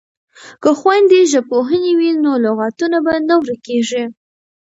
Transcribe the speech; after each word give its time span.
که 0.63 0.69
خویندې 0.79 1.19
ژبپوهې 1.33 1.91
وي 1.99 2.11
نو 2.23 2.31
لغاتونه 2.45 2.97
به 3.05 3.13
نه 3.27 3.35
ورکیږي. 3.41 4.03